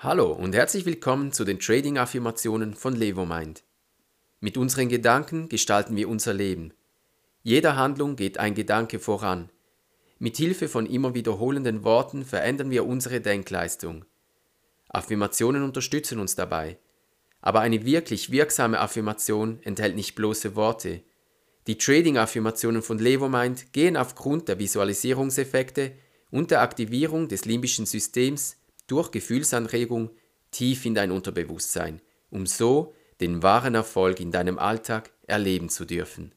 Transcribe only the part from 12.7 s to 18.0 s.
wir unsere Denkleistung. Affirmationen unterstützen uns dabei. Aber eine